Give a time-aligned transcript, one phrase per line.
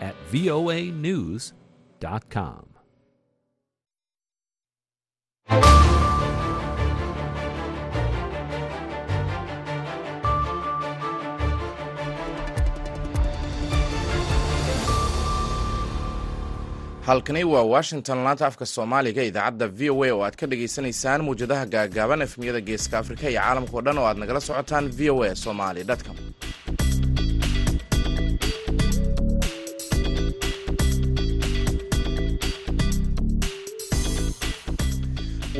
[0.00, 1.54] at voanews.com.
[17.06, 21.64] halkani waa washington laanta afka soomaaliga idaacadda v o a oo aad ka dhagaysanaysaan mawjadaha
[21.74, 25.82] gaagaaban efmiyada geeska afrika iyo caalamkao dhan oo aad nagala socotaan v o a somali
[26.06, 26.16] com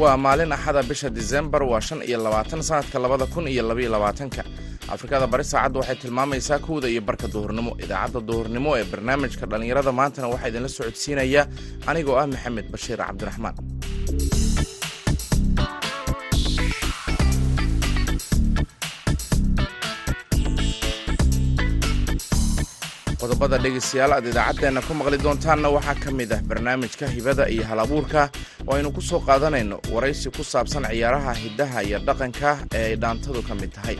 [0.00, 4.42] waa maalin axada bisha disembar waa shan iyo labaatan sanadka labada kun iyo labaiyo labaatanka.
[4.94, 7.70] Afrikada bari saacaddu waxay tilmaamaysaa kowda iyo barka duhurnimo.
[7.84, 11.42] Idaacadda duhurnimo ee barnaamijka dhallinyarada maantana waxaa idinla socodsiinaya
[11.90, 13.54] anigoo ah maxamed bashiir cabdiraxmaan
[23.28, 27.80] qodobada dhegaystayaal aad idaacaddeenna ku maqli doontaanna waxaa ka mid ah barnaamijka hibada iyo hal
[27.84, 28.22] abuurka
[28.68, 33.40] oo aynu ku soo qaadanayno waraysi ku saabsan ciyaaraha hiddaha iyo dhaqanka ee ay dhaantadu
[33.48, 33.96] ka mid tahay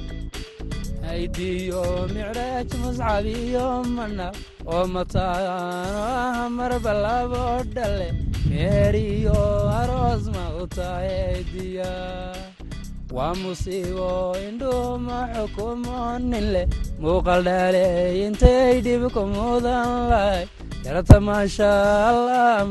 [13.17, 15.99] waa musiibo indhuuma xukumo
[16.31, 16.67] nin leh
[17.03, 20.45] muuqal dhaaley intay dhibku mudan lahay
[20.85, 21.71] yarta maasha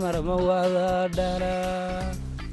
[0.01, 1.53] marma wada dhala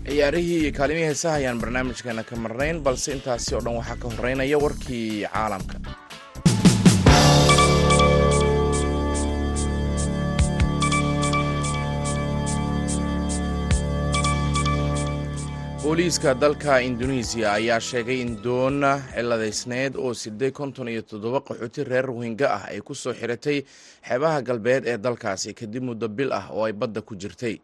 [0.09, 5.29] ciyaarihii kaalimihii heesaha ayaan barnaamijkeena ka marnayn balse intaasi oo dhan waxaa ka horeynaya warkii
[5.35, 5.77] caalamka
[15.85, 18.81] booliiska dalka indonesiya ayaa sheegay in doon
[19.15, 23.59] ciladaysneyd oo siday konton iyo toddoba qaxooti reer rohinga ah ay ku soo xiratay
[24.09, 27.61] xeebaha galbeed ee dalkaasi kadib muddo bil ah oo ay badda ku jirtay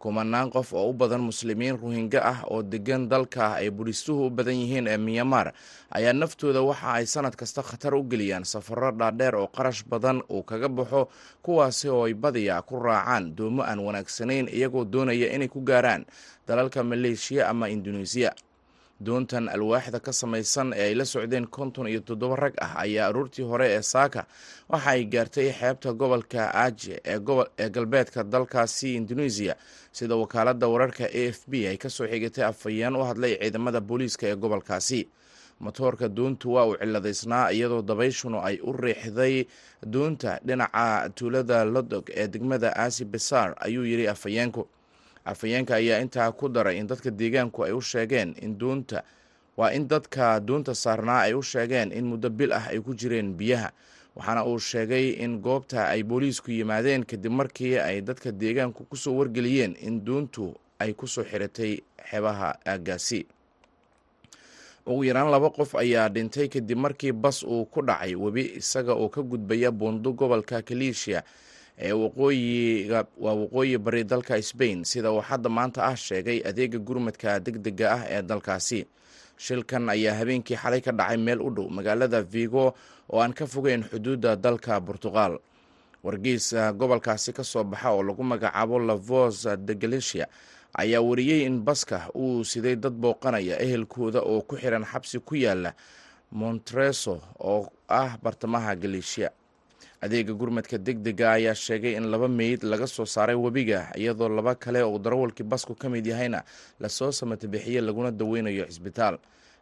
[0.00, 4.56] kumanaan qof oo u badan muslimiin rohinga ah oo degan dalka ay bulistuhu u badan
[4.56, 5.52] yihiin ee miyamar
[5.92, 10.42] ayaa naftooda waxa ay sanad kasta khatar u geliyaan safarro dhaadheer oo qarash badan uu
[10.42, 11.08] kaga baxo
[11.44, 16.08] kuwaasi oo ay badiya ku raacaan doomo aan wanaagsanayn iyagoo doonaya inay ku gaaraan
[16.48, 18.32] dalalka maleeshiya ama indoneesiya
[19.00, 23.42] doontan alwaaxda ka samaysan ee ay la socdeen konton iyo toddoba rag ah ayaa aruurtii
[23.44, 24.26] hore ee saaka
[24.68, 29.56] waxa ay gaartay xeebta gobolka aje ee galbeedka dalkaasi indoneesiya
[29.92, 34.26] sida wakaaladda wararka a f b ay ka soo xigatay afhayeen u hadlay ciidamada booliiska
[34.28, 35.08] ee gobolkaasi.
[35.60, 39.44] Motoorka doontu waa uu ciladaysnaa iyadoo dabayshuna ay u riixday
[39.86, 44.68] doonta dhinaca tuulada lodog ee degmada asi besar ayuu yidhi afhayeenku
[45.32, 49.02] afhayeenka ayaa intaa ku daray in dadka deegaanku ay u sheegeen in doonta
[49.56, 53.34] waa in dadka doonta saarnaa ay u sheegeen in muddo bil ah ay ku jireen
[53.38, 53.70] biyaha.
[54.16, 59.14] Waxaana uu sheegay in goobta ay booliisku yimaadeen kadib markii ay dadka deegaanku ku soo
[59.18, 61.78] wargeliyeen in doontu ay ku soo xiratay
[62.10, 63.26] xebaha aagaasi.
[64.86, 69.08] Ugu yaraan laba qof ayaa dhintay kadib markii bas uu ku dhacay webi isaga oo
[69.08, 71.22] ka gudbaya buundo gobolka kaliishiya
[71.80, 77.56] waqooyiga waa waqooyi bari dalka sbain sida uu hadda maanta ah sheegay adeega gurmadka deg
[77.64, 78.84] dega ah ee dalkaasi.
[79.40, 82.74] Shilkan ayaa habeenkii xalay ka dhacay meel u dhow magaalada vigo
[83.08, 85.38] oo aan ka fogeyn xuduudda dalka portugal.
[86.04, 90.26] Wargeysa gobolkaasi ka soo baxa oo lagu magacaabo lavos de galicia
[90.76, 95.72] ayaa wariyey in baska uu siday dad booqanaya ehelkooda oo ku xiran xabsi ku yaalla
[96.32, 99.30] montreso oo ah bartamaha galicia
[100.00, 104.54] adeega gurmadka deg dega ayaa sheegay in laba meyd laga soo saaray webiga iyadoo laba
[104.54, 106.44] kale oo darawalkii basku ka mid yahayna
[106.80, 109.18] la soo samatabixiye laguna daweynayo cisbitaal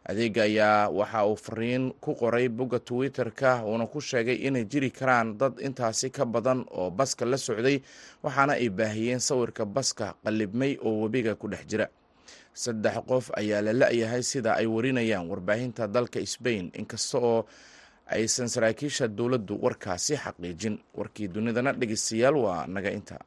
[0.09, 5.35] adeega ayaa waxa uu fariin ku qoray bogga twitter-ka uuna ku sheegay inay jiri karaan
[5.37, 7.81] dad intaasi ka badan oo baska la socday
[8.23, 11.87] waxaana ay baahiyeen sawirka baska qallibmay oo webiga ku dhex jira.
[12.53, 17.45] Saddex qof ayaa la la-yahay sida ay warinayaan warbaahinta dalka sbain inkasta oo
[18.17, 20.75] aysan saraakiisha dowladdu warkaasi xaqiijin.
[20.99, 23.17] Warkii dunidana dhegeystayaal waa naga inta.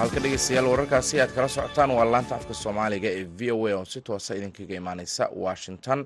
[0.00, 3.84] Halka dhegeystayaal wararkaasi aad kala socotaan waa laanta afka soomaaliga ee v o a oo
[3.92, 6.00] si toosa idinkaga imaaneysa washington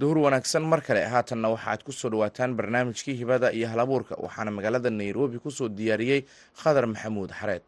[0.00, 0.62] duhur wanaagsan.
[0.72, 5.38] Mar kale haatanna waxaaad ku soo dhawaataan barnaamijkii hibada iyo hal abuurka waxaana magaalada nairobi
[5.44, 6.20] ku soo diyaariyey
[6.62, 7.64] khadar maxamuud xareed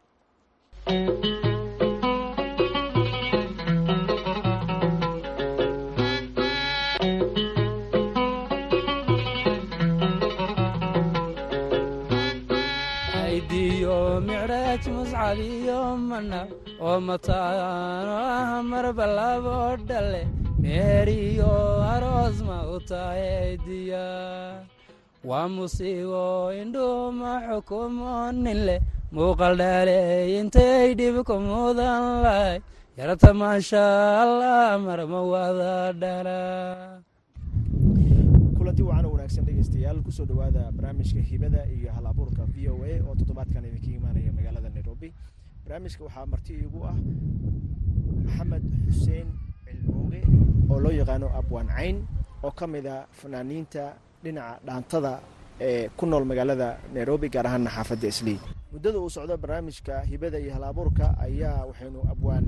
[20.69, 21.49] meeriyo
[21.93, 23.57] aroos ma u tahay
[25.29, 28.13] waa musiibo indhuuma xukumo
[28.43, 28.79] nin leh
[29.15, 32.57] muuqal dhaaley intay dhibku mudan lahay
[32.97, 33.83] yarta maasha
[34.23, 36.39] allah marma wada dhala
[38.57, 42.05] kulanti wacan wanaagsan dhegeystayaal ku soo dhowaada barnaamijka hibada iyo hal
[42.53, 45.09] v o a oo toddobaadkan idinka imaanaya magaalada nairobi.
[45.65, 46.95] Barnaamijka waxaa marti iigu ah
[48.25, 48.63] maxamed
[48.93, 49.27] xuseen
[49.71, 50.19] cilmooge
[50.71, 51.97] oo loo yaqaano abwaan cayn
[52.43, 53.83] oo ka mid a fanaaniinta
[54.23, 55.11] dhinaca dhaantada
[55.67, 58.39] ee ku nool magaalada nairobi gaar ahaana xaafadda islii
[58.73, 62.45] muddada uu socdo barnaamijka hibada iyo hal abuurka ayaa waxaynu abwaan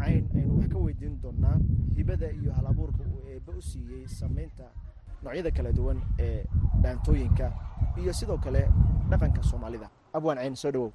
[0.00, 1.56] cayn aynu wax ka weydiin doonaa
[1.96, 4.64] hibada iyo hal abuurka uu eebbe u siiyey sameynta
[5.22, 6.44] noocyada kala duwan ee
[6.82, 7.46] dhaantooyinka
[8.00, 8.62] iyo sidoo kale
[9.10, 9.88] dhaqanka soomaalida.
[10.16, 10.90] Abwaan cayn soo dhawow.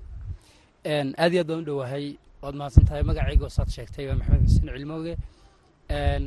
[1.21, 2.05] Aad iyo aad baan u dhowahay
[2.41, 5.13] waad mahadsan magacayga oo saad sheegtay maxamed xuseen cilmooge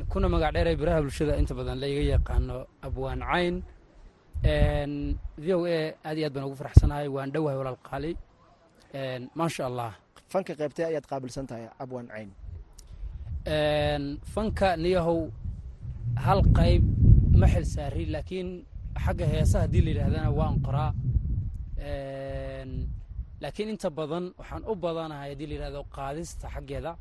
[0.08, 3.56] kuna magac dheer ee biraha bulshada inta badan laiga yaqaano abwaan cayn.
[5.36, 8.12] V o a aad iyo aad baan ugu faraxsanahay waan dhowahay walaal qaali.
[9.38, 9.92] Maasha allah.
[10.32, 12.30] Fanka qaybtee ayaad qaabilsan tahay abwaan cayn?
[14.34, 15.28] Fanka niyahow
[16.16, 16.82] hal qayb
[17.40, 18.48] ma xil saari laakiin
[19.04, 20.92] xagga heesa haddii la yidhahdana waan qoraa.
[23.42, 26.92] Laakiin inta badan waxaan u badanahay haddii la yidhahdo qaadista xaggeeda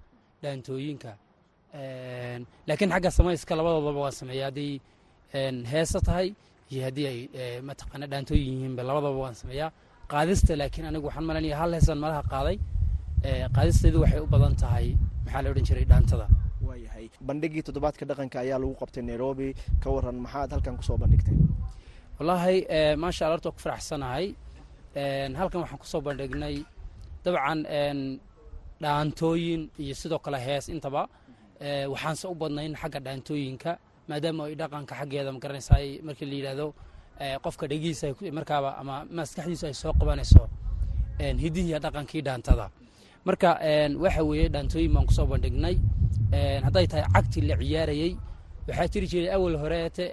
[0.43, 1.11] dhaantooyinka
[1.73, 4.71] laakiin xagga samayska labadoodaba waan sameeya hadday
[5.73, 6.27] heesa tahay
[6.71, 7.19] iyo haddii ay
[7.69, 9.71] mataqaana dhaantooyin yihiinba labadaba waan sameeyaa.
[10.11, 12.57] Qaadista laakiin anigu waxaan malanaya hal heesaan malaha qaaday.
[13.55, 14.87] Qaadistaydu waxay u badan tahay
[15.25, 16.25] maxaa la odhan jiray dhaantada.
[16.67, 19.47] Waayahay bandhigii toddobaadka dhaqanka ayaa lagu qabtay nairobi.
[19.83, 21.35] Ka waran maxaad halkan ku soo bandhigtay?
[22.17, 22.57] Wallaahi
[23.01, 24.25] maasha alla horta ku faraxsanahay.
[25.39, 26.55] Halkan waxaan ku soo bandhignay
[27.23, 27.59] dabcan
[28.81, 31.01] dhaantooyin iyo sidoo kale hees intaba
[31.93, 33.71] waxaanse u badnayn xagga dhaantooyinka
[34.09, 36.67] maadaama ay dhaqanka xaggeeda ma garanaysaa markii la yidhaahdo
[37.43, 38.07] qofka dhegihiisa
[38.37, 40.43] markaaba ama maskaxdiisu ay soo qabanayso
[41.19, 42.69] hidihiiya dhaqankii dhaantada.
[43.25, 43.49] Marka
[44.03, 45.75] waxa weeye dhaantooyin baan ku soo bandhignay.
[46.65, 48.11] Hadday tahay cagti la ciyaarayey
[48.67, 50.05] waxaa jiri jiray awal horeete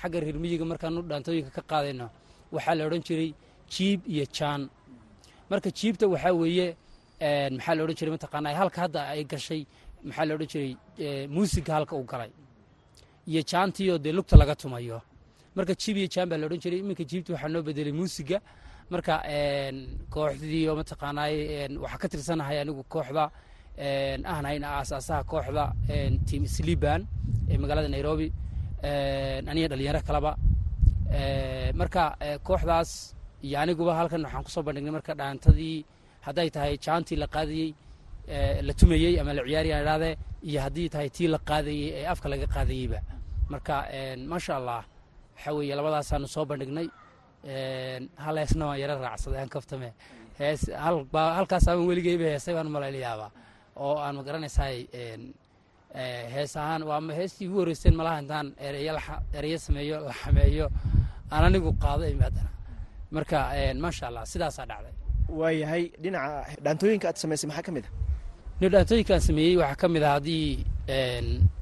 [0.00, 2.06] xagga reer miyiga markaanu dhaantooyinka ka qaadayno
[2.52, 3.32] waxaa la odhan jiray
[3.72, 4.68] jiib iyo jaan
[5.50, 6.76] marka jiibta waxaa weeye
[7.56, 9.62] maxaa la odhan jiray mataqaanaa halka hadda ay gashay
[10.06, 10.72] maxaa la odhan jiray
[11.34, 12.30] muusiga halka uu galay
[13.30, 14.98] iyo jaantiioo dee lugta laga tumayo.
[15.56, 18.38] Marka jiib iyo jaan baa la odhan jiray iminka jiibta waxaa noo bedelay muusiga
[18.92, 19.14] marka
[20.14, 21.34] kooxdii oo mataqaanaay
[21.84, 23.24] waxaa ka tirsanahay anigu kooxda
[24.32, 25.64] ahnayna aasaasaha kooxda
[26.28, 27.00] team sliban
[27.50, 28.28] ee magaalada nairobi
[29.50, 30.32] aniga dhalinyaro kaleba
[31.80, 32.02] marka
[32.48, 32.90] kooxdaas
[33.46, 35.84] iyo aniguba halkan waxaan ku soo bandhignay marka dhaantadii
[36.26, 37.70] hadday tahay jaantii la qaadayey
[38.66, 40.14] la tumayey ama la ciyaariya idhahdee
[40.48, 42.98] iyo haddii tahay tii la qaadayey ee afka laga qaadayeyba.
[43.52, 43.74] Marka
[44.30, 44.80] maasha allah
[45.36, 46.88] waxaa weeye labadaasaanu soo bandhignay.
[48.24, 49.88] Hal heesna waan yaro raacsaday aan kaftame.
[50.40, 50.62] Hees
[51.36, 53.26] halkaas aban weligeyba heesay baan malaynayaaba
[53.84, 54.76] oo aan ma garanaysaay
[56.34, 58.46] hees ahaan waa heestii ugu horreyseen malaha intaan
[59.38, 60.66] ereyo sameeyo la xameeyo
[61.32, 62.50] aan anigu qaado imaadana
[63.16, 63.38] marka
[63.84, 64.94] maasha allah sidaasaa dhacday.
[65.40, 67.90] Waayahay dhinaca dhaantooyinka aad samaysay maxaa ka mid a
[68.60, 70.64] ni dhaantooyinkaan sameeyey waxaa ka mid ah haddii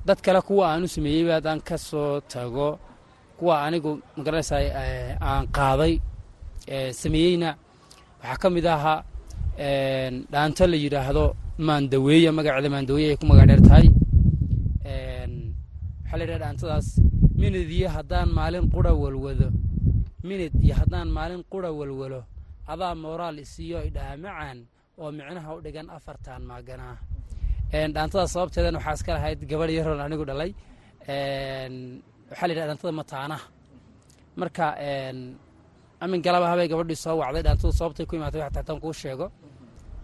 [0.06, 2.68] dad kale kuwa aan u sameeyeyba haddaan ka soo tago
[3.38, 4.60] kuwa anigu ma garanaysaa
[5.28, 5.94] aan qaaday
[7.02, 7.50] sameeyeyna.
[8.20, 8.98] Waxaa ka mid ahaa
[10.32, 11.24] dhaanto la yidhaahdo
[11.66, 13.86] maandaweeya magaceeda maandaweeye ay ku magac dheer tahay.
[16.02, 16.88] Waxaa la yidhaha dhaantadaas
[17.40, 19.48] minid iyo haddaan maalin qura walwado
[20.28, 22.20] minid iyo haddaan maalin qura walwalo
[22.72, 24.58] adaa mooraal isiiyo idhaha macaan
[25.02, 26.96] oo micnaha u dhigan afartan maaganaa
[27.94, 30.50] dhaantadaas sababteedan waxaa iska lahayd gabadh yaroon anigu dhalay.
[32.30, 33.46] Waxaa la yidhaha dhaantada mataanaha
[34.40, 34.64] marka
[36.04, 39.26] amin galaba habay gabadhii soo wacday dhaantadu sababtay ku imaatay wax taatan kuu sheego.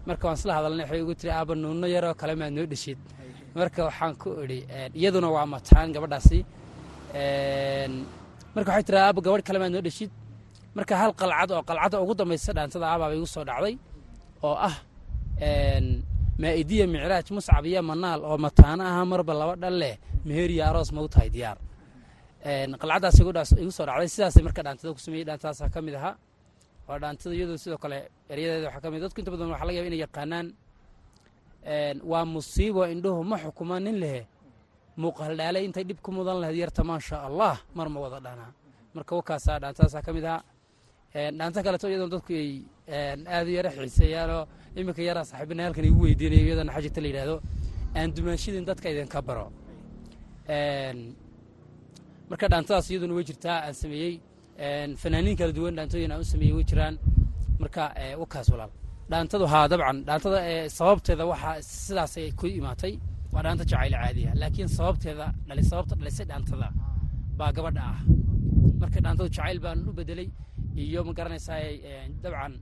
[0.07, 2.99] Marka waan isla hadalnay waxay igu tiri aaba nuunno yaroo kale maad noo dheshid
[3.59, 4.57] marka waxaan ku idhi
[4.99, 6.39] iyaduna waa mataan gabadhaasi.
[8.55, 10.11] Marka waxay tiri aaba gabadh kale maad noo dheshid
[10.77, 13.73] marka hal qalcad oo qalcadda ugu dambaysa dhaantada aabaaba igu soo dhacday
[14.43, 14.75] oo ah
[16.41, 19.95] maa'idiya micraaj muscab iyo manaal oo mataano aha marba laba dhal leh
[20.27, 21.57] meheriya aroos ma u tahay diyaar.
[22.81, 23.17] Qalcaddaas
[23.61, 26.15] igu soo dhacday sidaasay marka dhaantada ku sameeyey dhaantadaasaa ka mid ahaa.
[26.87, 27.97] Waa dhaantada iyadoo sidoo kale
[28.29, 30.47] eryadeeda waxaa ka mid dadku inta badan waxa laga yaba inay yaqaanaan
[32.11, 34.21] waa musiibo indhuhu ma xukuma nin lehe.
[35.01, 38.51] Muuqahaldhaale intay dhib ku mudan lahayd yarta maasha allah mar ma wada dhanaa
[38.95, 40.43] marka wakaasaa dhaantadaasaa ka mid ahaa
[41.39, 42.49] dhaanta kaleto iyadoon dadku ay
[43.35, 44.41] aad u yara xiiseeyaanoo
[44.79, 47.35] iminka yaraa saaxiibina halkan igu weydiinayo iyadana xajirta la yidhahdo
[47.97, 49.45] aan dumaanshidin dadka idinka baro.
[52.29, 54.13] Marka dhaantadaas iyaduna way jirtaa aan sameeyey
[55.01, 56.95] fanaaniin kala duwan dhaantooyin aan u sameeyey way jiraan.
[57.61, 57.83] Marka
[58.21, 58.71] wakaas walaal.
[59.11, 60.39] Dhaantadu haa dabcan dhaantada
[60.77, 61.55] sababteeda waxaa
[61.85, 62.93] sidaasay ku imaatay
[63.33, 64.31] waa dhaanta jacayl caadiya.
[64.41, 66.67] Laakiin sababteeda dhali sababta dhalisay dhaantada
[67.39, 67.99] baa gabadha ah.
[68.81, 70.27] Marka dhaantadu jacayl baan u bedelay
[70.83, 71.59] iyo ma garanaysaa
[72.23, 72.53] dabcan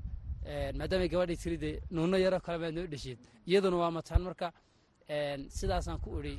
[0.80, 4.48] maadaamay gabadhay tiri dee nuuno yaro kale maad noo dhesheed iyaduna waa mataan marka
[5.58, 6.34] sidaasaan ku idhi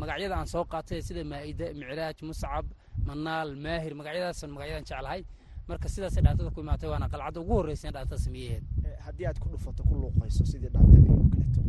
[0.00, 2.64] magacyada aan soo qaatay sida maa'ide micraaj muscab
[3.08, 5.22] manaal maahir magacyadaasan magacyadan jeclahay.
[5.68, 8.64] Marka sidaasay dhaantada ku imaatay waana qalcadda ugu horreysa dhaantada sameeyaheed
[9.06, 11.60] haddii aad ku dhufato ku luuqayso sidii dhaantadii oo kaleeto.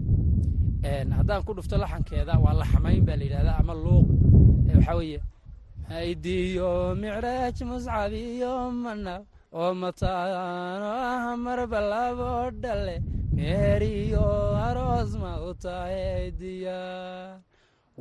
[1.18, 4.08] Haddaan ku dhufto laxankeeda waa laxamayn baa la yidhahdaa ama luuq.
[4.76, 5.20] Waxaa weeye
[5.92, 8.54] haydiyo micraaj muscab iyo
[8.84, 9.24] manaal
[9.60, 12.30] oo mataano ah marba labo
[12.64, 12.96] dhale
[13.36, 14.26] meeriyo
[14.68, 17.42] aroos ma u tahay diyaar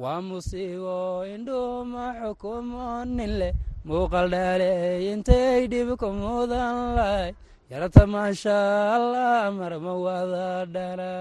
[0.03, 2.85] waa musiibo indhuuma xukumo
[3.17, 3.55] nin leh
[3.89, 7.31] muuqal dhaaley intay dhib ku mudan lahay
[7.71, 8.57] yarta maasha
[8.97, 11.13] allah marma wada dhala.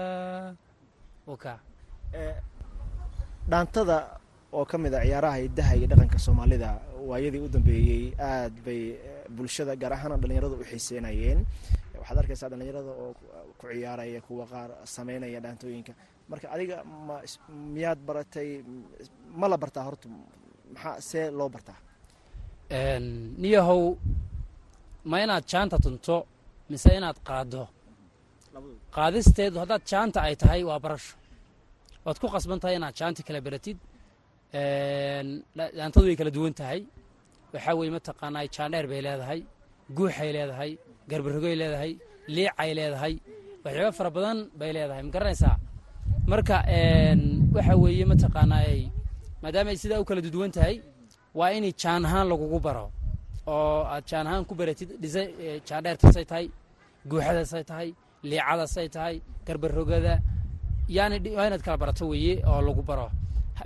[3.50, 3.98] Dhaantada
[4.56, 6.68] oo ka mid a ciyaaraha hidaha iyo dhaqanka soomaalida
[7.08, 8.80] waayadii u dambeeyey aad bay
[9.36, 11.40] bulshada gaar ahaana dhalinyarada u xiiseynayeen.
[12.00, 13.10] Waxaad arkaysaa dhalinyarada oo
[13.60, 15.92] ku ciyaaraya kuwa qaar sameynaya dhaantooyinka
[16.30, 16.76] marka adiga
[17.06, 17.16] ma
[17.74, 18.48] miyaad baratay
[19.40, 20.06] ma la bartaa horta
[20.74, 21.78] maxaa see loo bartaa?
[23.42, 23.82] Niyahow
[25.10, 26.16] ma inaad jaanta tunto
[26.70, 27.62] mise inaad qaaddo.
[28.96, 31.14] Qaadisteedu haddaad jaanta ay tahay waa barasho.
[32.04, 33.78] Waad ku qasban tahay inaad jaanta kala beratid
[34.54, 36.80] dhaantadu way kala duwan tahay.
[37.52, 39.40] Waxaa weeye mataqaanaa jaandheer bay leedahay
[39.96, 40.70] guuxay leedahay
[41.10, 41.92] garbarogoy leedahay
[42.34, 43.14] liicay leedahay
[43.64, 45.02] waxyaaba fara badan bay leedahay.
[45.06, 45.56] Ma garanaysaa?
[46.30, 46.56] Marka
[47.56, 48.90] waxa weeye mataqaanaa
[49.42, 50.76] maadaama sidaa u kala duduwan tahay
[51.38, 52.86] waa inay jaan lagugu baro.
[53.46, 55.22] Oo aad jaan ku baratid dhisa
[55.68, 56.46] jaandheertasay tahay
[57.10, 57.88] guuxadasay tahay
[58.30, 60.14] liicadasay tahay garbarogada
[60.96, 63.08] yani waa inaad kala barato weeye oo lagu baro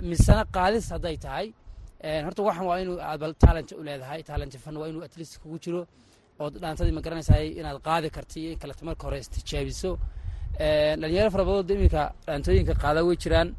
[0.01, 1.47] misena qaadis hadday tahay.
[2.25, 5.81] Horta waxan waa inuu aad talent u leedahay talent fan waa inuu atleast kugu jiro.
[6.39, 9.91] Ood dhaantadii ma garanaysaa inaad qaadi karti iyo in marka hore istijaabiso
[11.01, 11.43] dhalinyaro fara
[11.75, 13.49] iminka dhaantooyinka qaada way jiraan.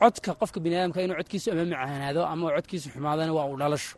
[0.00, 3.96] Codka qofka bini inuu codkiisu ama macaanaado ama codkiisu xumaadana waa uu dhalasho.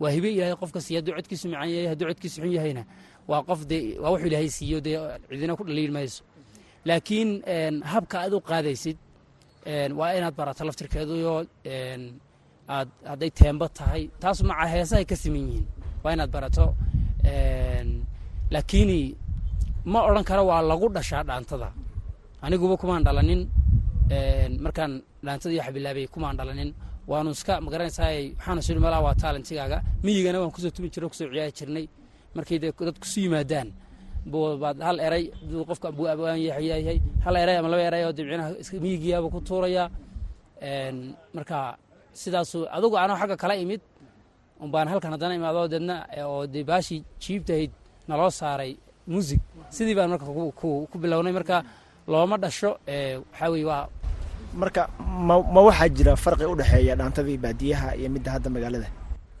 [0.00, 2.82] Waa hibe ilaahay qofka siiya hadduu codkiisu macaan yahay hadduu codkiisu xun yahayna
[3.30, 4.96] waa qof dee waa wuxuu ilaahay siiyo dee
[5.30, 6.22] cidina ku dhaliil mayso.
[6.88, 7.30] Laakiin
[7.92, 8.96] habka aad u qaadaysid
[9.98, 11.32] waa inaad barato laftirkeeduyo
[12.76, 14.02] aad hadday teembo tahay.
[14.22, 15.66] Taasu maca heesahay ka siman yihiin.
[16.02, 16.64] Waa inaad barato
[18.54, 19.00] laakiini
[19.92, 21.68] ma odhan karo waa lagu dhashaa dhaantada.
[22.44, 23.40] Aniguba kumaan dhalanin
[24.64, 24.92] markaan
[25.24, 26.70] dhaantadii waxa bilaabay kumaan dhalanin
[27.10, 28.08] waanu iska ma garanaysaa
[28.38, 31.84] waxaanu sii malaa waa talentigaaga miyigana waan ku soo tumi jirnay ku soo ciyaari jirnay.
[32.34, 33.68] Markay dee dad kusu yimaadaan
[34.26, 35.24] baad hal eray
[35.68, 38.50] qofka buu abaan yahay hal eray ama laba eray oo dabcinaha
[38.84, 39.84] miyigiyaaba ku tuuraya.
[41.34, 41.76] Marka
[42.12, 43.80] sidaasu adugu anoo xagga kala imid
[44.64, 45.96] umbaan halkan haddana imaado deedna
[46.26, 47.70] oo dee baashii jiibtahayd
[48.08, 48.72] naloo saaray
[49.06, 49.40] muusig.
[49.70, 50.26] Sidii baan marka
[50.60, 51.62] ku bilownay marka
[52.10, 53.86] looma dhasho waxaa weye waa
[54.60, 54.82] marka
[55.28, 58.88] ma ma waxaa jira farqi u dhexeeya dhaantadii baadiyaha iyo midda hadda magaalada?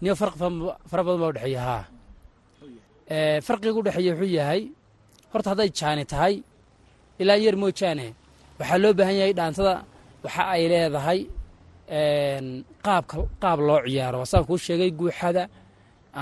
[0.02, 0.38] Niyo farqi
[0.90, 1.84] fara badan baa udhexeeya haa
[3.46, 4.62] farqiga u dhexeeya wuxuu yahay
[5.32, 6.34] horta hadday jaani tahay
[7.22, 8.06] ilaa yar moojaane
[8.60, 9.74] waxaa loo baahan yahay dhaantada
[10.24, 11.20] waxa ay leedahay
[12.86, 14.20] qaabka qaab loo ciyaaro.
[14.30, 15.42] Saan kuu sheegay guuxada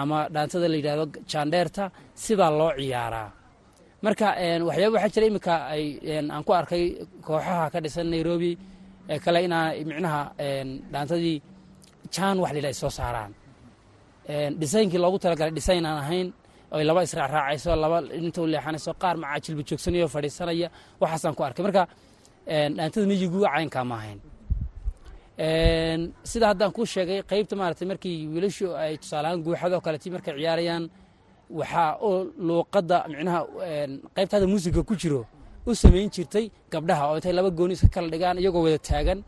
[0.01, 1.85] ama dhaantada la yidhahdo jaandheerta
[2.23, 3.29] sibaa loo ciyaaraa.
[4.05, 4.27] Marka
[4.69, 5.85] waxyaaba waxaa jira iminka ay
[6.35, 6.85] aan ku arkay
[7.27, 8.51] kooxaha ka dhisan nairobi
[9.13, 10.21] ee kale inaa micnaha
[10.93, 11.37] dhaantadii
[12.15, 13.33] jaan wax la yidhah ay soo saaraan.
[14.61, 16.29] Dhisaynkii loogu talagalay dhisayn aan ahayn
[16.75, 20.69] oy laba israacraacayso laba inta u leexanayso qaar macaa jilba joogsanaya fadhiisanaya
[21.03, 21.63] waxaasaan ku arkay.
[21.67, 21.83] Marka
[22.77, 24.19] dhaantada miyigu caynkaa ma ahayn?
[26.31, 30.85] Sida haddaan kuu sheegay qaybta maaragtay markii wiilashu ay tusaaleahaan guuxadoo kaleti markay ciyaarayaan
[31.59, 33.41] waxaa oo luuqadda micnaha
[34.17, 35.21] qaybta hadda muusiga ku jiro
[35.69, 39.19] u samayn jirtay gabdhaha oo intay laba gooni iska kala dhigaan iyagoo wada taagan.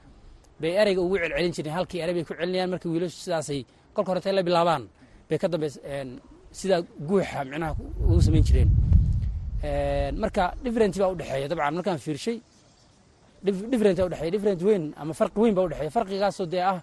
[0.61, 3.61] Bay ereyga ugu celcelin jireen halkii erey bay ku celinayaan markii wiilashu sidaasay
[3.95, 4.83] kolka hore intay la bilaabaan
[5.28, 5.68] bay ka dambe
[6.52, 7.73] sidaa guuxa micnaha
[8.11, 8.71] ugu samayn jireen.
[10.23, 12.37] Marka different baa udhexeeya dabcan markaan fiirshay
[13.73, 16.78] different udhexeeya different weyn ama farqi weyn baa udhexeeya farqigaasoo dee ah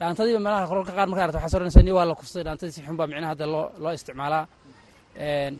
[0.00, 2.96] dhaantadiiba meelaha kolka qaar markaa aragto waxaa soranaysaa ni waa la kufsaday dhaantadii si xun
[3.00, 4.44] baa micnaha hadda loo loo isticmaalaa.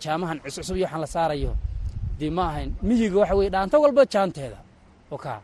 [0.02, 1.52] Jaamahan cuscusub iyo waxaan la saarayo.
[2.18, 4.58] Dee ma ahayn miyiga waxa weye dhaanto walba jaanteeda.
[5.14, 5.34] Oka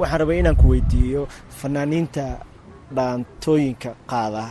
[0.00, 1.22] waxaan rabay inaan ku weydiiyo
[1.60, 2.24] fanaaniinta
[2.96, 4.44] dhaantooyinka qaada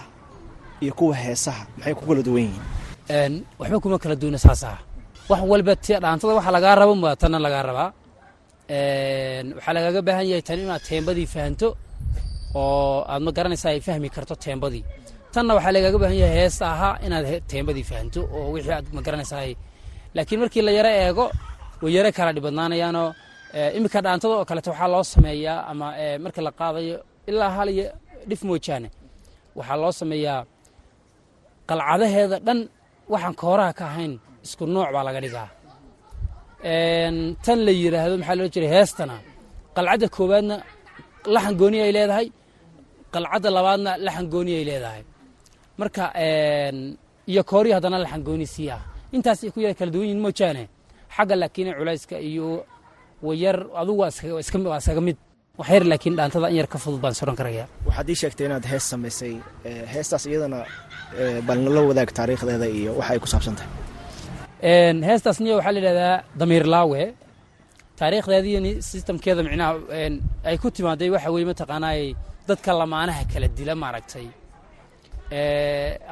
[0.84, 1.64] iyo kuwa heesaha.
[1.78, 3.34] Maxay ku kala duwan yihiin?
[3.60, 4.72] Waxba kuma kala duwana saasa
[5.30, 7.90] wax walba dhaantada waxa lagaa rabo ma tanna lagaa rabaa
[9.58, 11.68] waxaa lagaaga baahan yahay tan inaad teembadii fahanto
[12.56, 14.84] oo aad ma garanaysaa ay fahmi karto teembadii.
[15.34, 19.42] Tanna waxaa lagaaga baahan yahay heesta ahaa inaad teembadii fahanto oo wixii aad ma garanaysaa
[20.16, 21.26] laakiin markii la yaro eego
[21.82, 23.10] way yaro kala dhibadnaanayaanoo
[23.78, 25.86] iminka dhaantada oo kaleeto waxaa loo sameeyaa ama
[26.24, 26.98] marka la qaadayo
[27.30, 27.86] ilaa hal iyo
[28.30, 28.88] dhif moojaane
[29.58, 30.40] waxaa loo sameeyaa
[31.70, 32.60] qalcadaheeda dhan
[33.14, 34.14] waxaan kooraha ka ahayn
[34.46, 35.48] isku nooc baa laga dhigaa.
[37.46, 39.16] Tan la yidhaahdo maxaa loo jiray heestana
[39.76, 40.56] qalcadda koowaadna
[41.36, 42.28] laxan gooni ay leedahay
[43.14, 45.02] qalcadda labaadna laxan gooni ay leedahay.
[45.80, 46.04] Marka
[47.32, 48.82] iyo kooriyo haddana laxan gooni sii ah
[49.16, 50.64] intaas ay ku yara kala duwan yihiin moojaane
[51.16, 52.48] xagga laakiin culayska iyo
[53.28, 54.40] wayar adugu waa
[54.80, 55.18] iskaga mid.
[55.60, 57.66] Wax yar laakiin dhaantada in yar ka fudud baan soran karaya.
[57.88, 59.34] Waxaad ii sheegtay inaad hees samaysay
[59.94, 60.60] heestaas iyadana
[61.48, 63.72] bal nala wadaag taariikhdeeda iyo waxa ay ku saabsan tahay
[65.10, 67.02] heestaas niyo waxaa la yidhahdaa damiir laawe
[68.00, 68.60] taariikhdeediiyo
[68.92, 69.72] sistamkeeda micnaha
[70.50, 72.02] ay ku timaaday waxa weye mataqaanaay
[72.50, 74.28] dadka lamaanaha kala dila maaragtay.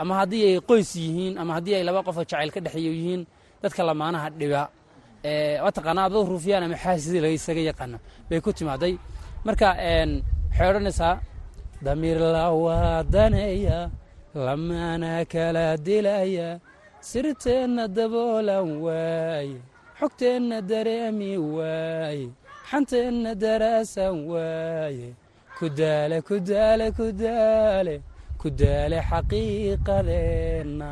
[0.02, 3.22] Ama haddii ay qoys yihiin ama haddii ay laba qofoo jacayl ka dhexeeyo yihiin
[3.64, 4.62] dadka lamaanaha dhiba
[5.66, 7.98] mataqaanaa adoo ruufyaan ama xaasidii laga isaga yaqaano
[8.30, 8.94] bay ku timaaday.
[9.46, 11.14] Marka waxay odhanaysaa
[11.86, 13.80] damiir lawaadanaya
[14.36, 16.60] lamaana kala dilaya
[17.02, 19.58] sirteenna daboolan waaye
[20.00, 22.28] xogteenna dareemi waaye
[22.70, 25.10] xanteenna daraasan waaye
[25.60, 27.96] kudaale kudaale kudaale
[28.42, 30.90] kudaale xaqiiqadeenna.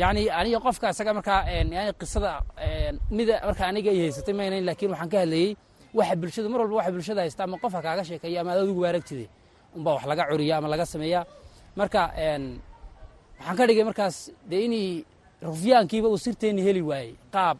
[0.00, 2.30] Yacni aniga qofka isaga markaa yani qisada
[3.16, 5.56] mida marka aniga ay haysatay maynayn laakiin waxaan ka hadlayey
[5.98, 9.26] waxa bulshada mar walba waxa bulshada haysta ama qofka kaaga sheekeeya ama adigu waaragtide
[9.76, 11.24] unbaa wax laga curiya ama laga sameeyaa
[11.78, 12.02] marka
[13.38, 14.16] waxaan ka dhigay markaas
[14.50, 14.86] dee inay
[15.48, 17.12] rufyaankiiba uu sirteenni heli waayey.
[17.34, 17.56] Qaab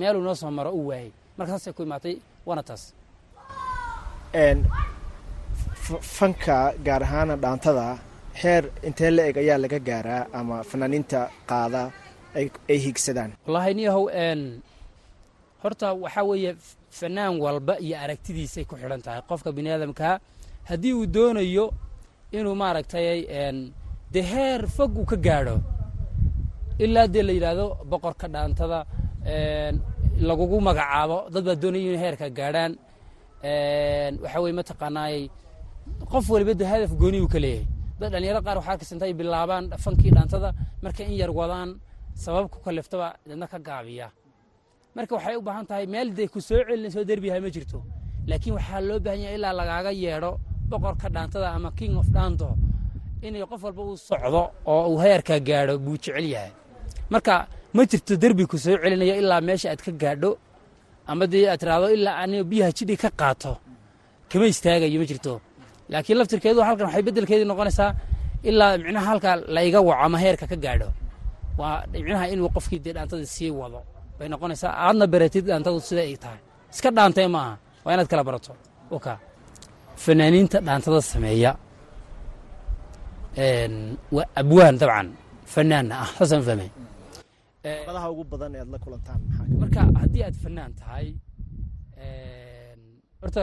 [0.00, 1.10] meeluu noo soo maro uu waayey.
[1.38, 2.14] Marka saasay ku imaatay
[2.46, 2.82] waana taas
[6.16, 7.86] fanka gaar ahaana dhaantada
[8.42, 11.82] heer intee la eg ayaa laga gaaraa ama fanaaniinta qaada
[12.70, 14.04] ay higsadaan wallaahi niyahow
[15.62, 16.52] horta waxaa weeye
[16.98, 19.20] fanaan walba iyo aragtidiisay ku xidhan tahay.
[19.28, 20.14] Qofka bini aadamkaa
[20.70, 21.66] haddii uu doonayo
[22.38, 23.06] inuu maaragtay
[24.12, 25.56] dee heer fog uu ka gaadho.
[26.84, 28.78] Ilaa dee la yidhaahdo boqorka dhaantada
[30.28, 32.72] lagugu magacaabo dad baa doonaya inay heerka gaadhaan.
[34.22, 35.24] Waxaa weye mataqaanaayey
[36.12, 37.66] qof waliba de hadaf gooni uu ka leeyahay.
[38.00, 40.48] Dad dhalinyaro qaar waxaa arkaysa ay bilaabaan fankii dhaantada
[40.84, 41.70] markay in yar wadaan
[42.24, 44.08] sabab ku kaliftaba dadna ka gaabiya.
[44.96, 47.78] Marka waxay u baahan tahay meel dee ku soo celinayso derbiyaha ma jirto.
[48.30, 50.32] Laakiin waxaa loo baahan yahay ilaa lagaaga yeedho
[50.70, 52.48] boqorka dhaantada ama king of dhaanto
[53.26, 56.52] inay qof walba uu socdo oo uu heerka gaadho buu jecel yahay.
[57.12, 57.34] Marka
[57.74, 60.30] ma jirto derbi ku soo celinayo ilaa meesha aad ka gaadho
[61.10, 63.52] ama dee aad tiraahdo ilaa aniga biyaha jidhi ka qaato.
[64.30, 65.32] Kama istaagayo ma jirto.
[65.92, 67.90] Laakiin laftirkeedu halkan waxay beddelkeedii noqonaysaa
[68.48, 70.88] ilaa micnaha halka la waco ama heerka ka gaadho.
[71.60, 73.80] Waa micnaha inuu qofkii dee dhaantada sii wado.
[74.18, 76.40] Bay noqonaysaa aadna baratid dhaantadu sida ay tahay.
[76.74, 78.52] Iska dhaantee maaha waa inaad kala barato.
[78.96, 79.12] Oka
[80.04, 81.50] fanaaniinta dhaantada sameeya
[84.16, 85.08] waa abwaan dabcan
[85.54, 86.70] fanaanna ah saasaan fahmay.
[87.64, 89.20] Caqabadaha ugu badan ee aad la kulantaan.
[89.60, 91.06] Marka haddii aad fanaan tahay
[93.20, 93.42] horta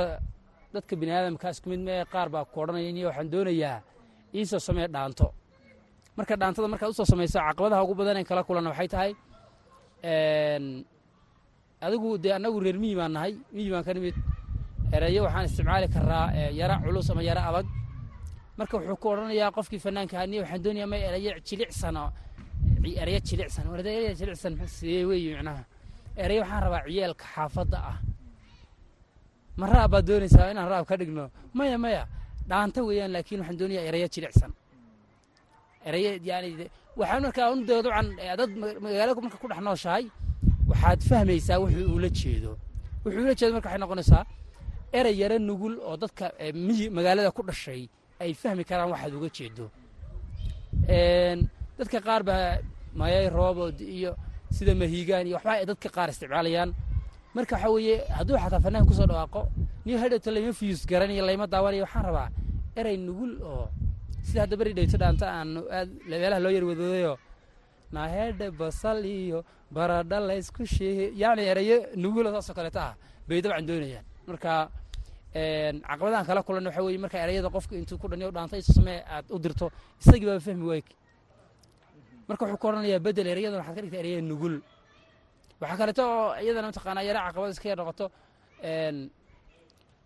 [0.73, 3.77] dadka bini aadamka isku mid mee qaar baa ku odhanaya niyo waxaan doonayaa
[4.37, 5.27] iisoo samee dhaanto.
[6.17, 9.11] Marka dhaantada markaad u soo samayso caqabadaha ugu badan ee kala kulanna waxay tahay
[11.85, 14.15] adigu dee annagu reer miyi baan nahay miyi baan ka nimid
[14.95, 16.25] ereyo waxaan isticmaali karaa
[16.59, 17.67] yara culus ama yara adag
[18.57, 22.03] marka wuxuu ku odhanayaa qofkii fanaanka niyo waxaan doonayaa ma ereyo jilicsano
[23.03, 25.63] ereyo jilicsan ereyo jilicsan sidee micnaha
[26.23, 27.97] ereyo waxaan rabaa ciyaalka xaafadda ah.
[29.57, 31.29] Ma raab baad doonaysaa inaan raab ka dhigno?
[31.53, 32.03] Maya maya.
[32.49, 34.51] Dhaanta weeyaan laakiin waxaan doonayaa ereyo jilicsan
[35.89, 38.07] ereyo yani waxaan markaa un dee dabcan
[38.39, 38.51] dad
[38.83, 40.05] magaalada marka ku dhex nooshahay
[40.69, 42.51] waxaad fahmaysaa wuxuu uula jeedo.
[43.03, 44.23] Wuxuu ula jeedo marka waxay noqonaysaa
[44.99, 46.25] erey yaro nugul oo dadka
[46.67, 47.81] miyi magaalada ku dhashay
[48.21, 49.65] ay fahmi karaan waxaad uga jeedo
[51.77, 52.59] dadka qaar baa
[52.99, 54.11] mayay roobod iyo
[54.55, 56.69] sida mahiigaan iyo waxba ay dadka qaar isticmaalayaan.
[57.35, 59.41] Marka waxaa weeye hadduu xataa fanaan ku soo dhawaaqo
[59.85, 62.27] niyo hadhowta layma fiyus garanayo layma daawanayo waxaan rabaa
[62.79, 63.65] erey nugul oo
[64.27, 67.13] sida hadda beri dhayto dhaanta aan aad meelaha loo yar wadoodayo
[67.95, 69.39] naahedhe basal iyo
[69.75, 72.93] baradha laysku sheege yacni erayo nugula saasoo kaleeta ah
[73.27, 74.53] bay dabcan doonayaan marka
[75.89, 79.25] caqabadahan kala kulan waxa weye marka erayada qofka intuu ku dhaniyo dhaanta isu samee aad
[79.35, 79.67] u dirto
[80.01, 80.87] isagii baa fahmi waayk
[82.27, 84.55] marka wuxuu ku odhanayaa bedel erayadan waxaad ka dhigta eraya nugul.
[85.61, 88.05] Waxaa kaleeto oo iyadana mataqaanaa yara caqabad iska yar noqoto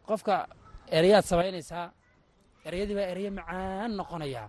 [0.07, 0.35] qofka
[0.97, 1.85] erayaad samaynaysaa
[2.67, 4.47] erayadii baa erayo macaan noqonayaa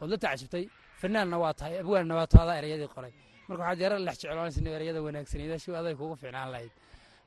[0.00, 0.64] ood la tacajubtay
[1.00, 3.12] fanaanna waa tahay abwaanna waa tahay adaa erayadii qoray.
[3.48, 6.72] Marka waxaad yara lex jecloonaysa in erayada wanaagsaneeda shi aday kuugu fiicnaan lahayd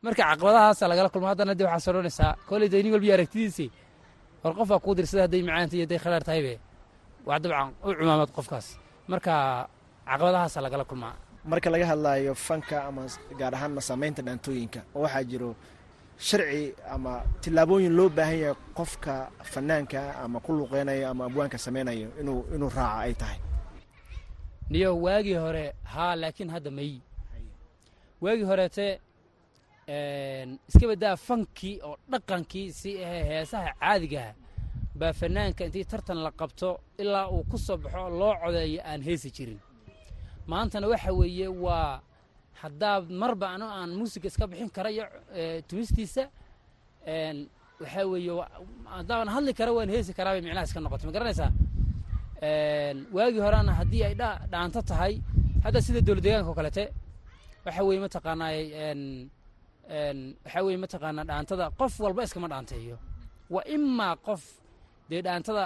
[0.04, 1.28] marka caqabadahaasa lagala kulmo.
[1.32, 3.70] Haddana dee waxaa soodhanaysaa kolley dee nin walbiyo aragtidiisii
[4.44, 6.54] hor qofaa kuu dirsada hadday macaanta iyo hadday khadhaar tahaybe
[7.28, 8.68] waa dabcan u cumaamad qofkaas.
[9.12, 9.34] Marka
[10.10, 11.14] caqabadahaasa lagala kulmaa
[11.52, 13.02] marka laga hadlaayo fanka ama
[13.40, 15.50] gaar ahaanna samaynta dhaantooyinka oo waxaa jiro
[16.28, 19.14] sharci ama tillaabooyin loo baahan yahay qofka
[19.52, 23.40] fanaanka ama ku luqeynayo ama abwaanka samaynayo inuu inuu raaca ay tahay.
[24.72, 26.92] Niyo waagii hore haa laakiin hadda may.
[28.22, 28.86] Waagii horeete
[29.90, 34.34] iska fankii oo dhaqankii si ahee heesaha caadigaha
[35.00, 36.70] baa fanaanka intii tartan la qabto
[37.02, 39.60] ilaa uu ku soo baxo loo codeeyo aan heesi jirin.
[40.48, 42.02] Maantana waxa weeye waa
[42.62, 45.06] haddaad marba ano aan muusiga iska bixin kara iyo
[45.68, 46.24] tumistiisa
[47.82, 48.34] waxaa weeye
[48.86, 51.06] haddaaban hadli kara waan heesi karaa bay micnaha iska noqotay.
[51.08, 51.52] Ma garanaysaa?
[53.16, 54.16] Waagii horena haddii ay
[54.52, 55.14] dhaanto tahay
[55.64, 56.84] hadda sida dowlad deegaanka oo kalete
[57.66, 58.52] waxa weeye mataqaanaa
[59.90, 62.98] waxaa weeye mataqaanaa dhaantada qof walba iskama dhaanteeyo.
[63.54, 64.44] Waa imaa qof
[65.10, 65.66] dee dhaantada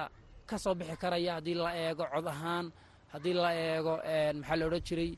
[0.50, 2.66] ka soo bixi karaya haddii la eego cod ahaan
[3.14, 3.94] haddii la eego
[4.40, 5.10] maxaa la odhan jiray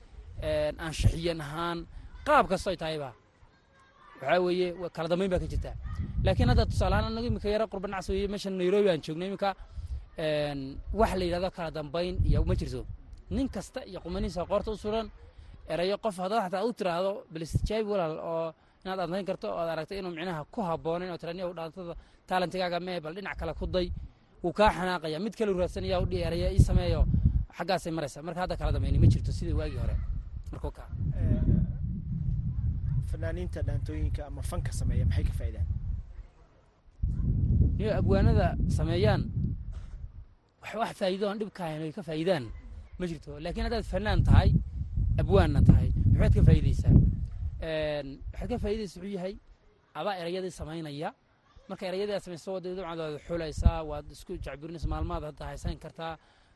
[0.85, 1.77] anshaxiyan ahaan
[2.27, 3.09] qaab kastoy tahayba
[4.21, 5.71] waxaa weeye kala dambayn baa ka jirta.
[6.25, 9.49] Laakiin hadda tusaalehaan anagu iminka yara qurba nacsi weeye meeshan nairobi aan joogno iminka
[10.99, 12.81] wax la yidhahdo kala dambayn iyo ma jirto.
[13.35, 15.07] Nin kasta iyo qumanihiisa qoorta u suran
[15.73, 18.47] erayo qof haddaad xataa u tiraahdo balistijaabi walaal oo
[18.85, 21.93] inaad adnayn karto oo ad aragtay inuu micnaha ku habboonayn oo tiraniya dhaantada
[22.29, 23.87] taalantigaaga mee bal dhinac kale ku day
[24.43, 25.17] wuu kaa xanaaqaya.
[25.19, 27.01] Mid kale raadsanaya u dhiyaaraya ii sameeyo.
[27.57, 29.95] Xaggaasay maraysa marka hadda kala dambayni ma jirto sidai waagii hore.
[30.51, 30.83] Markuu ka
[33.11, 35.67] fanaaniinta dhaantooyinka ama fanka sameeya maxay ka faa'idaan?
[37.77, 39.21] Niyo abwaanada sameeyaan
[40.79, 42.45] wax faa'iido aan dhibkaahayn ay ka faa'idaan.
[42.99, 43.39] Ma jirto.
[43.43, 44.49] Laakiin haddaad fanaan tahay
[45.21, 45.89] abwaanna tahay.
[46.19, 46.93] Waxbaad ka faa'iidaysaa
[47.65, 49.33] waxaad ka faa'iidaysa wuxuu yahay
[49.99, 51.09] adaa erayadii samaynaya.
[51.69, 52.65] Marka erayadii aad samayso waad
[53.27, 56.13] xulaysaa waad isku jacburinaysa maalmaad hadda haysan kartaa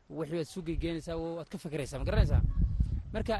[0.10, 2.42] wixii waad isu geygeenaysaa waad ka fekeraysaa ma garanaysaa
[3.14, 3.34] marka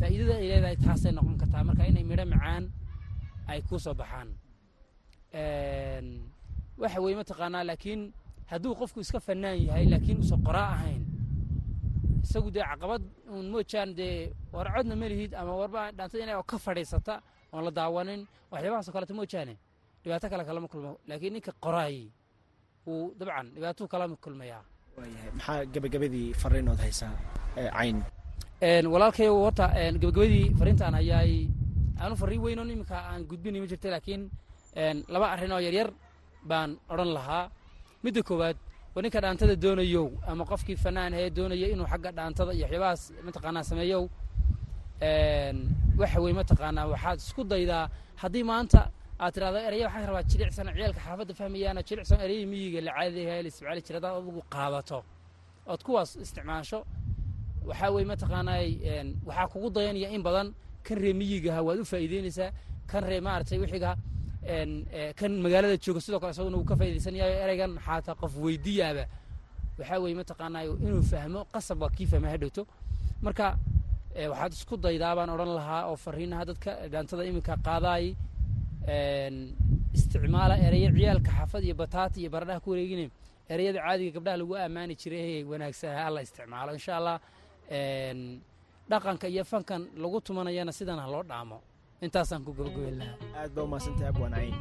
[0.00, 1.64] faa'iidada ay leedahay taasay noqon kartaa.
[1.68, 2.64] Marka inay midho macaan
[3.50, 4.28] ay kuu soo baxaan.
[6.82, 8.02] Waxa weeye mataqaanaa laakiin
[8.50, 11.02] hadduu qofku iska fanaan yahay laakiin uusan qoraa ahayn
[12.24, 16.46] isagu dee caqabad uun moojaan dee war codna ma lihid ama warba dhaantada inay oo
[16.50, 17.14] ka fadhiisata
[17.52, 18.20] oon la daawanin
[18.52, 19.54] waxyaabahaasoo kaleta moojaane
[20.02, 21.96] dhibaato kale kalama kulmo laakiin ninka qoraay
[22.86, 24.62] wuu dabcan dhibaatuu kalama kulmayaa
[25.36, 27.12] maxaa gebagabadii fariinood haysaa
[27.78, 27.98] cayn?
[28.92, 29.66] Walaalkayo horta
[30.00, 31.32] gebagabadii fariintaan hayaay
[32.02, 34.22] aanu farriin weynon iminka aan gudbinay ma jirta laakiin
[35.14, 35.90] laba arrin oo yaryar
[36.50, 37.44] baan odhan lahaa.
[38.04, 42.64] Midda koowaad waa ninka dhaantada doonayow ama qofkii fanaan hee doonaya inuu xagga dhaantada iyo
[42.66, 44.02] waxyaabahaas mataqaanaa sameeyow?
[46.00, 47.88] Waxa weye mataqaanaa waxaad isku daydaa.
[48.22, 48.80] Haddii maanta
[49.22, 53.48] aad tirahdo eraya waxaan rabaa jilicsan ciyaalka xaafadda fahmayaana jilicsan erayii miyiga la caadiyaha la
[53.50, 54.98] isticmaali jira hadaad adigu qaadato.
[55.72, 56.78] Ood kuwaas isticmaasho.
[57.68, 58.60] Waxaa weye mataqaanaa
[59.28, 60.48] waxaa kugu dayanaya in badan
[60.86, 62.48] kan ree miyigaha waad u faa'iideynaysaa
[62.90, 63.90] kan ree maaragtay wixiga
[65.18, 69.04] kan magaalada jooga sidoo kale isaguna uu ka faa'idaysanayayo ereygan xaataa qof weydiyaaba.
[69.78, 72.62] Waxaa weeye mataqaanaa inuu fahmo qasab waa kii fahma hadhowto
[73.22, 73.46] marka
[74.32, 78.04] waxaad isku daydaa odhan lahaa oo fariinaha dadka dhaantada iminka qaadaay.
[79.96, 83.10] Isticmaala ereyo ciyaalka xaafad iyo bataata iyo baradhaha ku wareegine.
[83.48, 87.16] Ereyada caadiga gabdhaha lagu ammaani jiray wanaagsan ha la isticmaalo insha allah.
[88.90, 91.58] Dhaqanka iyo fankan lagu tumanayana sidan ha loo dhaamo
[92.02, 93.16] intaasaan ku gabagabeyn lahaa.
[93.40, 94.54] Aad baa umahadsantahay abwaan cayn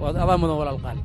[0.00, 1.02] waad adaa mudan walaal qaali.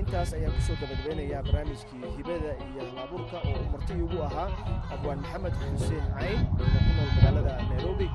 [0.00, 4.48] Intaas ayaan ku soo gabagabeynayaa barnaamijkii hibada iyo halabuurka oo marti igu ahaa
[4.94, 8.06] abwaan maxamed xuseen cayn oo ku nool magaalada nairobi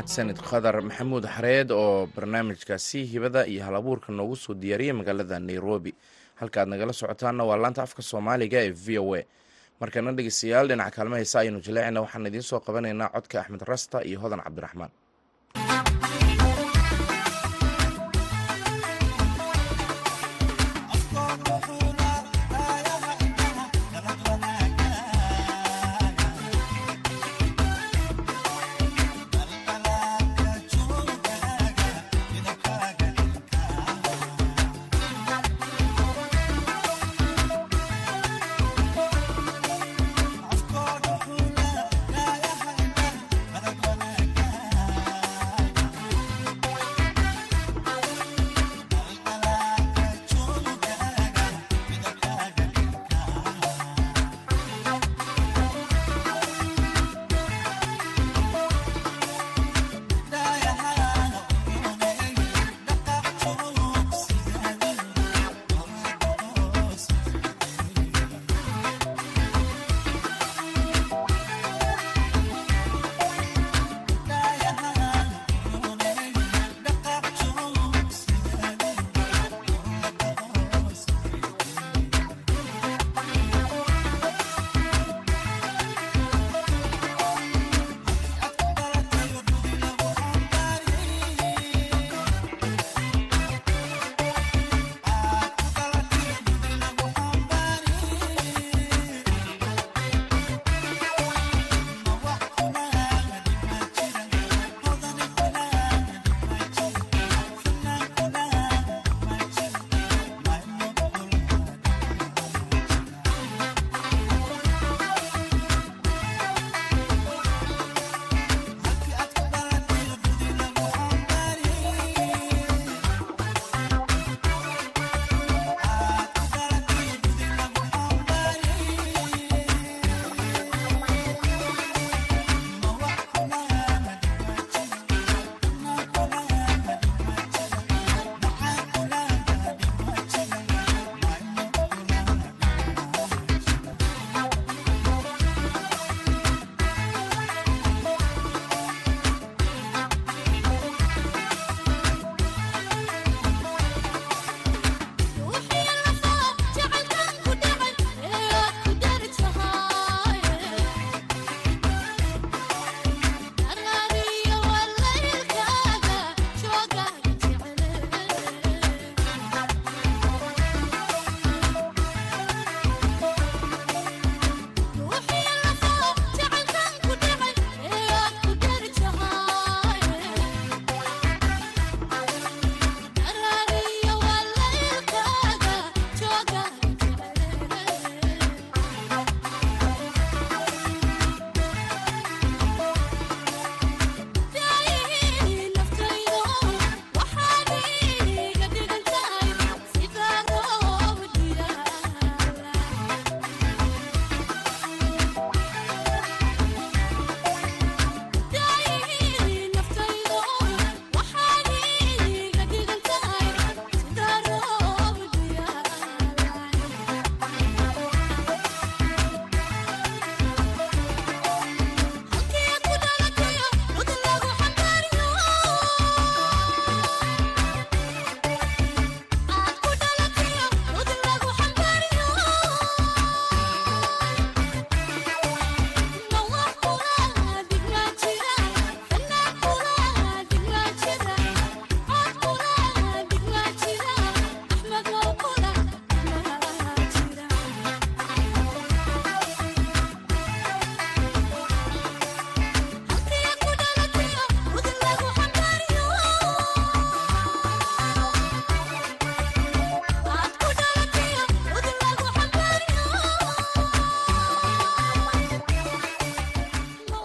[0.00, 5.92] mahadsanid khadar maxamuud xareed oo barnaamijkaasi hibada iyo halabuurka noogu soo diyaariyay magaalada nairobi.
[6.40, 9.20] Halkaaad nagala socotaanna waa laanta afka soomaaliga ee v o a.
[9.80, 14.18] Markana dhegeystayaal dhinaca kaalma heesa ayaynu jaleecina waxaan idiin soo qabanaynaa codka axmed rasta iyo
[14.24, 14.90] hodan cabdiraxmaan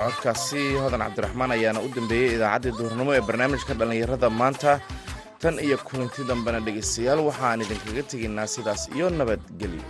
[0.05, 4.71] codkaasi hodan cabdiraxmaan ayaana u dambeeyey idaacaddii duhurnimo ee barnaamijka dhallinyarada maanta.
[5.41, 9.83] Tan iyo kulanti dambena dhegaystayaal waxaan idinkaga tegaynaa sidaas iyo nabadgelyo